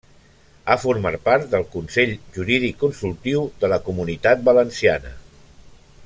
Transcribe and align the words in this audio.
Ha 0.69 0.77
format 0.83 1.17
part 1.27 1.43
del 1.51 1.65
Consell 1.75 2.15
Jurídic 2.37 2.79
Consultiu 2.85 3.45
de 3.65 3.73
la 3.75 3.79
Comunitat 3.89 4.45
Valenciana. 4.51 5.13